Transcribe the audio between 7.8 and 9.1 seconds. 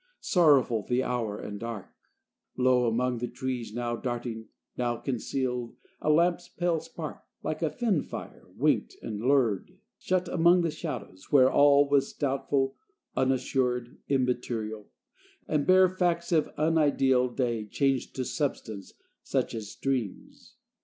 fire winked